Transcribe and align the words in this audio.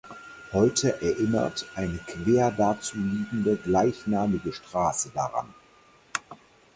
Heute 0.51 0.99
erinnert 1.03 1.67
eine 1.75 1.99
quer 1.99 2.49
dazu 2.49 2.97
liegende 2.97 3.55
gleichnamige 3.55 4.51
Straße 4.51 5.11
daran. 5.13 5.53